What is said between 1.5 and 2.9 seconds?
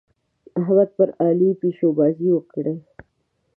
پيشوبازۍ وکړې.